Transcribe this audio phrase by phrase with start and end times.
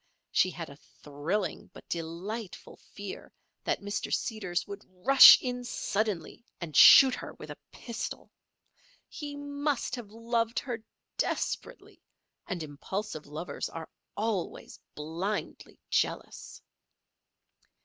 [0.31, 3.31] She had a thrilling but delightful fear
[3.65, 4.11] that Mr.
[4.11, 8.31] Seeders would rush in suddenly and shoot her with a pistol.
[9.07, 10.83] He must have loved her
[11.19, 12.01] desperately;
[12.47, 13.87] and impulsive lovers are
[14.17, 16.63] always blindly jealous.